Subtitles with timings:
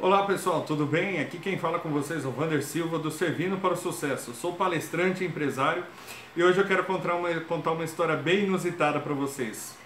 [0.00, 1.18] Olá pessoal, tudo bem?
[1.18, 4.32] Aqui quem fala com vocês é o Vander Silva do Servindo para o Sucesso.
[4.32, 5.82] Sou palestrante e empresário
[6.36, 9.76] e hoje eu quero contar uma, contar uma história bem inusitada para vocês.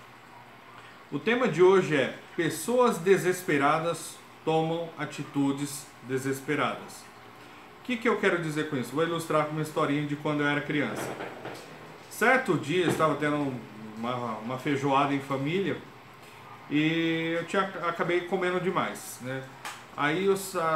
[1.10, 6.92] O tema de hoje é Pessoas desesperadas tomam atitudes desesperadas.
[7.80, 8.92] O que, que eu quero dizer com isso?
[8.92, 11.10] Vou ilustrar com uma historinha de quando eu era criança.
[12.10, 13.50] Certo dia estava tendo
[13.96, 15.78] uma, uma feijoada em família
[16.70, 19.42] e eu tinha, acabei comendo demais, né?
[19.96, 20.26] Aí,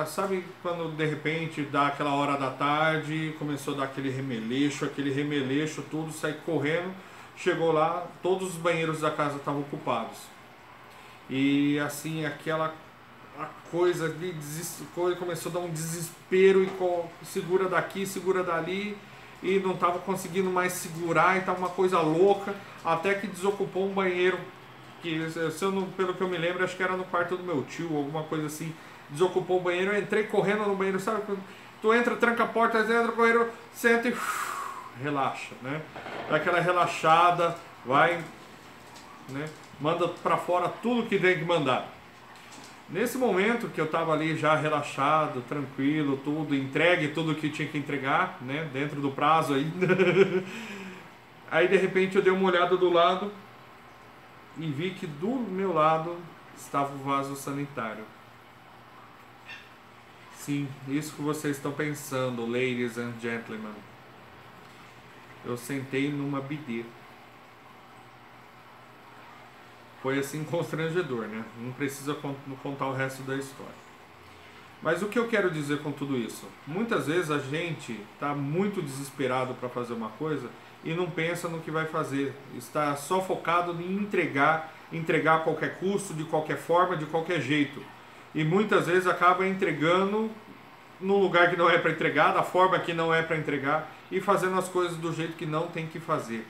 [0.06, 5.10] sabe quando de repente dá aquela hora da tarde, começou a dar aquele remeleixo, aquele
[5.10, 6.94] remeleixo, tudo, saí correndo,
[7.34, 10.18] chegou lá, todos os banheiros da casa estavam ocupados.
[11.30, 12.74] E assim, aquela
[13.38, 14.34] a coisa de
[14.94, 18.96] coisa começou a dar um desespero e segura daqui, segura dali
[19.42, 23.92] e não estava conseguindo mais segurar e estava uma coisa louca, até que desocupou um
[23.92, 24.38] banheiro
[25.02, 27.44] que se eu não, pelo que eu me lembro, acho que era no quarto do
[27.44, 28.74] meu tio, alguma coisa assim
[29.10, 31.22] desocupou o banheiro, eu entrei correndo no banheiro, sabe?
[31.80, 34.16] Tu entra, tranca a porta, entra no banheiro, senta e
[35.02, 35.80] relaxa, né?
[36.28, 38.22] Dá aquela relaxada, vai,
[39.28, 39.48] né?
[39.80, 41.88] Manda para fora tudo que tem que mandar.
[42.88, 47.76] Nesse momento que eu estava ali já relaxado, tranquilo, tudo, entregue tudo que tinha que
[47.76, 48.68] entregar, né?
[48.72, 49.88] Dentro do prazo ainda.
[51.50, 53.32] Aí de repente eu dei uma olhada do lado
[54.56, 56.16] e vi que do meu lado
[56.56, 58.04] estava o vaso sanitário.
[60.46, 63.74] Sim, isso que vocês estão pensando, ladies and gentlemen.
[65.44, 66.84] Eu sentei numa bidê.
[70.00, 71.44] Foi assim constrangedor, né?
[71.58, 72.16] Não precisa
[72.62, 73.74] contar o resto da história.
[74.80, 76.46] Mas o que eu quero dizer com tudo isso?
[76.64, 80.48] Muitas vezes a gente está muito desesperado para fazer uma coisa
[80.84, 82.32] e não pensa no que vai fazer.
[82.56, 87.82] Está só focado em entregar, entregar a qualquer custo, de qualquer forma, de qualquer jeito
[88.36, 90.30] e muitas vezes acaba entregando
[91.00, 94.20] no lugar que não é para entregar, da forma que não é para entregar e
[94.20, 96.46] fazendo as coisas do jeito que não tem que fazer.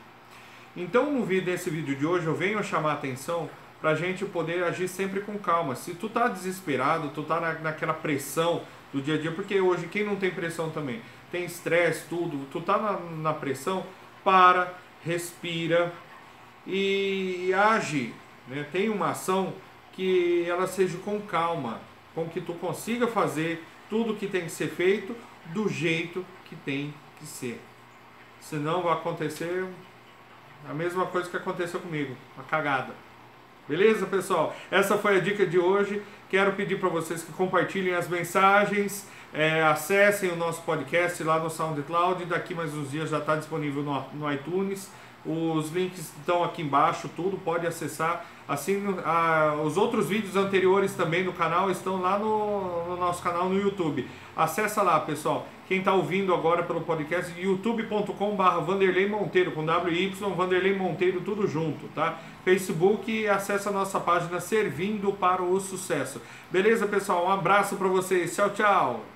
[0.77, 3.49] Então, no vídeo nesse vídeo de hoje, eu venho chamar a atenção
[3.81, 5.77] para a gente poder agir sempre com calma.
[5.77, 9.87] Se tu tá desesperado, tu tá na, naquela pressão do dia a dia, porque hoje
[9.87, 13.85] quem não tem pressão também tem estresse, tudo, tu tá na, na pressão,
[14.25, 15.93] para, respira
[16.67, 18.13] e, e age.
[18.49, 18.67] Né?
[18.73, 19.55] Tem uma ação
[19.97, 21.81] que ela seja com calma,
[22.15, 26.93] com que tu consiga fazer tudo que tem que ser feito do jeito que tem
[27.19, 27.61] que ser.
[28.41, 29.67] Senão vai acontecer
[30.69, 32.95] a mesma coisa que aconteceu comigo, uma cagada.
[33.69, 34.55] Beleza, pessoal?
[34.71, 36.01] Essa foi a dica de hoje.
[36.29, 41.51] Quero pedir para vocês que compartilhem as mensagens, é, acessem o nosso podcast lá no
[41.51, 42.27] SoundCloud.
[42.27, 44.91] Daqui mais uns dias já está disponível no, no iTunes.
[45.27, 48.25] Os links estão aqui embaixo, tudo pode acessar.
[48.49, 53.49] Assim, a, os outros vídeos anteriores também no canal estão lá no, no nosso canal
[53.49, 54.09] no YouTube.
[54.37, 55.47] Acessa lá, pessoal.
[55.67, 61.89] Quem está ouvindo agora pelo podcast, youtube.com.br Vanderlei Monteiro, com WY, Vanderlei Monteiro, tudo junto,
[61.89, 62.21] tá?
[62.45, 66.23] Facebook acessa a nossa página Servindo para o Sucesso.
[66.53, 67.27] Beleza, pessoal?
[67.27, 68.33] Um abraço para vocês.
[68.33, 69.16] Tchau, tchau!